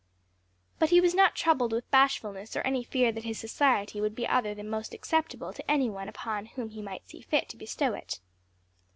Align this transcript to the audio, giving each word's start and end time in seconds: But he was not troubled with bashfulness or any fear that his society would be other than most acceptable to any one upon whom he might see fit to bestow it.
But 0.79 0.89
he 0.89 0.99
was 0.99 1.13
not 1.13 1.35
troubled 1.35 1.71
with 1.71 1.91
bashfulness 1.91 2.55
or 2.55 2.61
any 2.61 2.83
fear 2.83 3.11
that 3.11 3.23
his 3.23 3.37
society 3.37 4.01
would 4.01 4.15
be 4.15 4.25
other 4.25 4.55
than 4.55 4.67
most 4.67 4.95
acceptable 4.95 5.53
to 5.53 5.69
any 5.69 5.91
one 5.91 6.09
upon 6.09 6.47
whom 6.47 6.69
he 6.69 6.81
might 6.81 7.07
see 7.07 7.21
fit 7.21 7.47
to 7.49 7.55
bestow 7.57 7.93
it. 7.93 8.19